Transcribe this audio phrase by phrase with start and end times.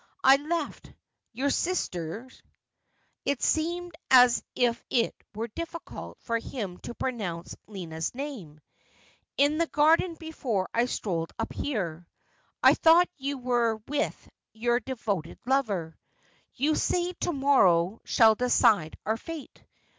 [0.23, 0.91] I left—
[1.39, 2.27] your sister'
[3.23, 8.61] (it seemed as if it were difficult for him to pronounce Lina's name)'
[9.37, 12.07] in the garden before I strolled up here.
[12.63, 15.99] I thought you were with your devoted lover.
[16.55, 19.63] You say to morrow shall decide our fate.